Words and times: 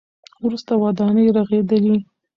وروسته 0.45 0.71
ودانۍ 0.83 1.25
رغېدلې. 1.37 1.95